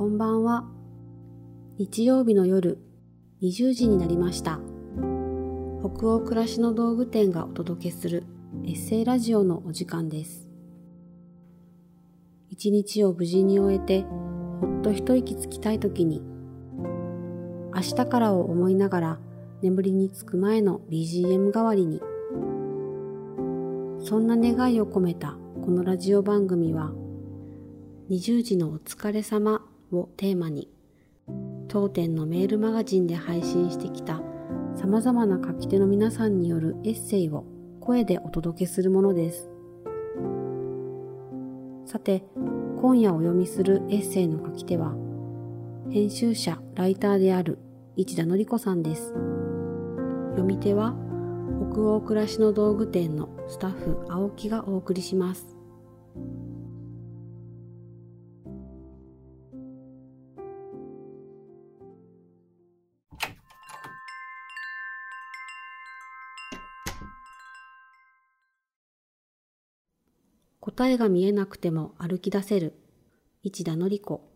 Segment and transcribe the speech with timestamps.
[0.00, 0.64] こんばんは。
[1.76, 2.78] 日曜日の夜
[3.42, 4.58] 20時になりました。
[5.82, 8.24] 北欧暮らしの道具店がお届けする
[8.64, 10.48] エッセイラジオのお時間です。
[12.48, 14.06] 一日を無事に終えて
[14.62, 16.22] ほっと一息つきたい時に
[17.74, 19.18] 明日からを思いながら
[19.60, 22.00] 眠りにつく前の BGM 代わりに
[24.02, 26.90] そんな願いを込めたこのラジオ番組は
[28.08, 29.60] 20時のお疲れ様
[29.92, 30.68] をテーマに
[31.68, 34.20] 当店のメールマガジンで配信してきた
[34.76, 37.44] 様々な書き手の皆さんによるエッセイを
[37.80, 39.50] 声でお届けするものです。
[41.86, 42.24] さて、
[42.80, 44.94] 今夜お読みするエッセイの書き手は、
[45.90, 47.58] 編集者、ライターである
[47.96, 49.12] 市田の子さんです。
[50.30, 50.94] 読み手は、
[51.72, 55.56] 北欧暮らしの道具店のスタッフ青木がお送りします。
[70.60, 72.74] 答えが見えなくても歩き出せる。
[73.42, 74.28] 市田のり子。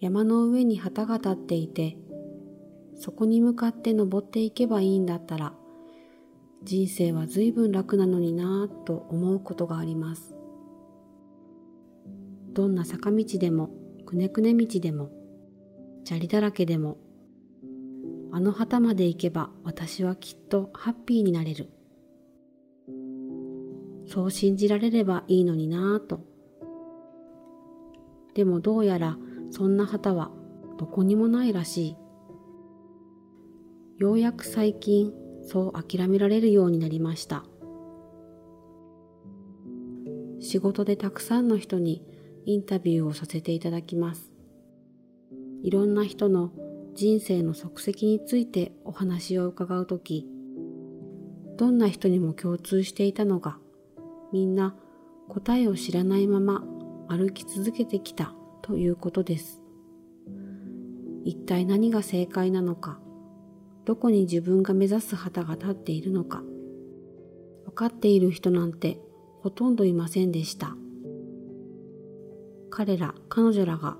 [0.00, 1.98] 山の上に旗が立っていて
[2.94, 5.52] そこに向かって登っていけばいいんだったら
[6.62, 10.34] 人生は随分楽なのになぁと思うことがあります。
[12.52, 13.70] どんな坂道でも
[14.06, 15.10] くねくね道でも
[16.04, 16.96] 砂利だらけでも
[18.30, 21.70] あの旗まで行けば私はきっとハッピーになれる。
[24.06, 26.20] そう信じられればいいのになぁと。
[28.34, 29.16] でもどうやら
[29.50, 30.30] そんな旗は
[30.78, 31.96] どこにもないらしい。
[33.98, 35.12] ようやく最近
[35.42, 37.44] そう諦められるようになりました。
[40.40, 42.02] 仕事でたくさんの人に
[42.46, 44.30] インタビューをさせていただきます。
[45.62, 46.52] いろんな人の
[46.98, 50.26] 人生の足跡についてお話を伺うとき、
[51.56, 53.56] どんな人にも共通していたのが、
[54.32, 54.74] みんな
[55.28, 56.64] 答えを知らないまま
[57.08, 59.62] 歩き続けてきたということです。
[61.24, 62.98] 一体何が正解なのか、
[63.84, 66.42] どこに自分が目指す旗が立っているのか、
[67.66, 68.98] 分かっている人なんて
[69.42, 70.74] ほとんどいませんでした。
[72.70, 73.98] 彼ら、彼女らが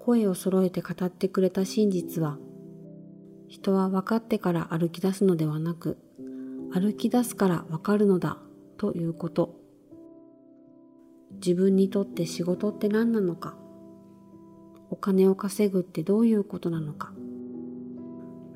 [0.00, 2.38] 声を揃えて語ってくれた真実は、
[3.48, 5.98] 人は分かってから歩き出すのではなく、
[6.72, 8.38] 歩き出すから分かるのだ
[8.78, 9.60] ということ。
[11.34, 13.56] 自分にとって仕事って何なのか、
[14.88, 17.12] お金を稼ぐってどういうことなのか、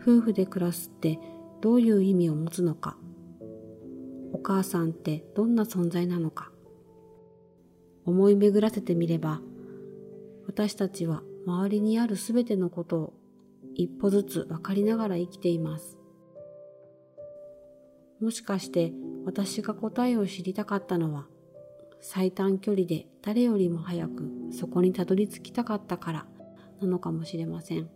[0.00, 1.19] 夫婦で暮らすって
[1.61, 2.97] どういう意味を持つのか、
[4.32, 6.50] お母さんってどんな存在なのか、
[8.06, 9.43] 思い巡らせてみれば、
[10.47, 13.12] 私たちは周りにあるすべてのことを
[13.75, 15.99] 一歩ずつ分かりながら生きています。
[18.21, 18.93] もしかして
[19.25, 21.27] 私が答えを知りたかったのは
[22.00, 26.27] 最短距離で誰よりも早くそこにたどり着きたかったから
[26.81, 27.88] なのかもしれません。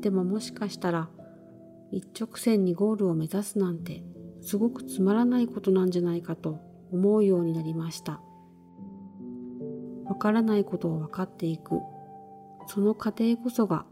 [0.00, 1.08] でももしかしたら
[1.92, 4.02] 一直線にゴールを目指すなんて
[4.40, 6.58] すごくつまらないことなんじゃないかと
[6.90, 8.20] 思うようになりました。
[10.04, 11.80] わからないことを分かっていく。
[12.66, 13.86] その過程こそが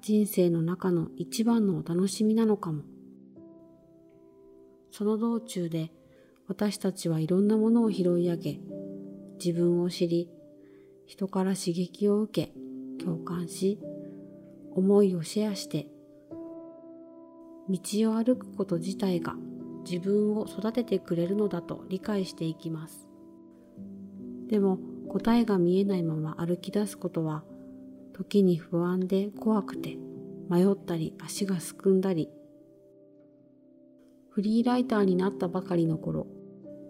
[0.00, 2.82] 人生の中の一番のお楽しみなのかも。
[4.90, 5.92] その道中で
[6.46, 8.60] 私たちはいろんなものを拾い上げ、
[9.44, 10.30] 自分を知り、
[11.06, 13.78] 人から刺激を受け、共感し、
[14.74, 15.88] 思いをシェアして、
[17.68, 19.36] 道を歩くこと自体が
[19.84, 23.08] 自分を育ててくれるのだと理解していきます。
[24.48, 27.42] でも答えが見えないまま歩き出すことは
[28.12, 29.96] 時に不安で怖くて
[30.50, 32.30] 迷ったり足がすくんだり。
[34.30, 36.28] フリーライターになったばかりの頃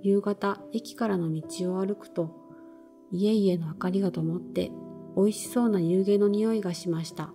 [0.03, 2.35] 夕方駅からの道を歩くと
[3.11, 4.71] 家々の明かりが灯って
[5.17, 7.33] 美味しそうな夕げの匂いがしました。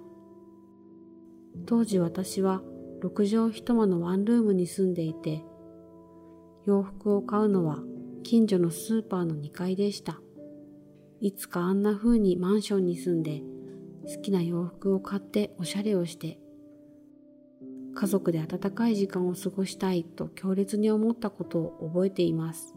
[1.66, 2.62] 当時私は
[3.02, 5.44] 6畳一間のワンルームに住んでいて
[6.66, 7.80] 洋服を買うのは
[8.24, 10.23] 近所のスーパーの2階でした。
[11.24, 13.44] いつかあんな風にマンションに住んで
[14.14, 16.38] 好きな洋服を買っておしゃれをして
[17.96, 22.76] 家族で温かい時間を過ごしたいと強烈に思ったことを覚えています。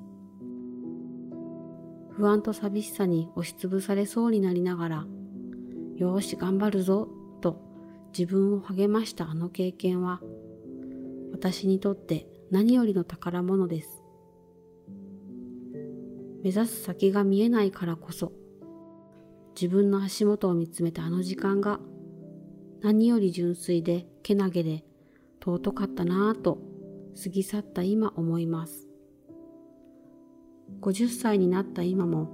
[2.13, 5.07] 不安と寂しさに押しつぶされそうになりながら
[5.97, 7.09] よーし頑張るぞ
[7.41, 7.61] と
[8.17, 10.21] 自分を励ましたあの経験は
[11.33, 14.06] 私にとって何よりの宝物です。
[16.47, 18.31] 目指す先が見えないからこそ、
[19.61, 21.81] 自分の足元を見つめたあの時間が
[22.83, 24.85] 何より純粋でけなげで
[25.45, 26.61] 尊かったなぁと
[27.21, 28.87] 過ぎ去った今思います。
[30.83, 32.29] 50歳になった今も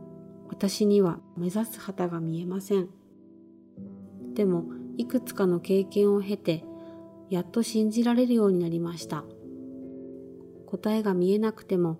[0.50, 2.90] 私には目指す旗が見えません。
[4.34, 4.66] でも
[4.98, 6.66] いくつかの経験を経て
[7.30, 9.24] やっと信じられるようになりました。
[10.66, 11.98] 答えが見えなくても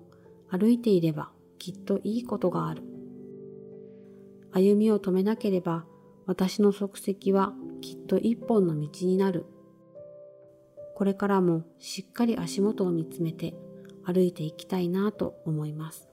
[0.50, 1.31] 歩いていれば
[1.62, 2.82] きっといいことがある。
[4.50, 5.84] 歩みを止めなければ
[6.26, 9.46] 私の足跡はきっと一本の道になる。
[10.96, 13.54] これからもしっかり足元を見つめて
[14.04, 16.08] 歩いていきたいなと思います。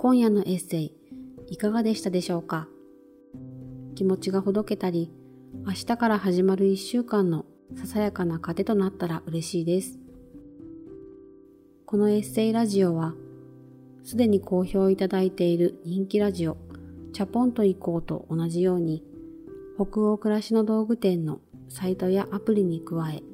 [0.00, 0.94] 今夜のエッセイ
[1.48, 2.68] いかがでしたでしょうか？
[3.96, 5.10] 気持ちがほどけたり
[5.66, 9.98] 明日から始まる一週間のささやかな糧となったら嬉しいです。
[11.84, 13.14] このエッセイラジオは
[14.04, 16.56] すでに好評いただいている人気ラジオ
[17.12, 19.02] チャポンと行こうと同じように
[19.74, 23.24] 北欧暮らしの道具店のサイトやアプリに加え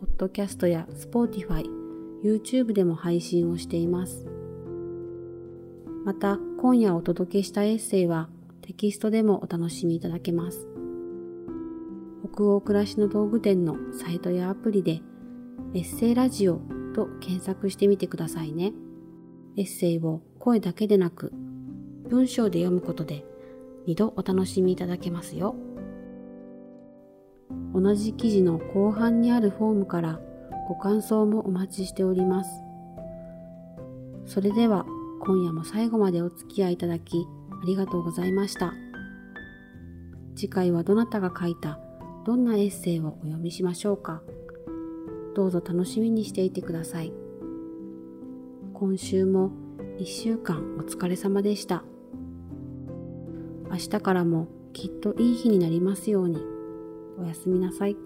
[0.00, 1.70] ポッドキャストや Spotify
[2.24, 4.26] YouTube でも配信をしています。
[6.04, 8.28] また今夜お届けしたエッセイは
[8.60, 10.68] テキストでもお楽しみいただけます。
[12.34, 15.00] 北欧暮らしの道具店のサイトやアプリで
[15.72, 16.60] エッセイラジオ
[16.94, 18.72] と検索してみてくださいね。
[19.56, 21.32] エッセイを声だけでなく
[22.10, 23.24] 文章で読むことで
[23.86, 25.54] 2度お楽しみいただけますよ。
[27.72, 30.20] 同じ記事の後半にあるフォームから
[30.68, 32.50] ご感想もお待ちしております。
[34.26, 34.84] それでは
[35.26, 38.74] 今夜も最後までお付き合いいただきありがとうございました。
[40.36, 41.78] 次回はどなたが書いた
[42.26, 44.22] どんなエッセイをお読みしましょうか。
[45.34, 47.12] どうぞ楽しみにしていてください。
[48.74, 49.50] 今週も
[49.98, 51.84] 一週間お疲れ様でした。
[53.70, 56.38] 明日からもきっといい日になりますように。
[57.18, 57.96] おやすみなさい。